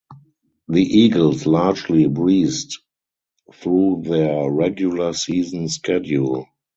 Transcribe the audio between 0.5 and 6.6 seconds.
The Eagles largely breezed through their regular season schedule.